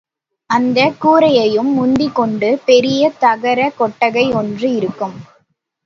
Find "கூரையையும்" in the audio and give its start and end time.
1.01-1.71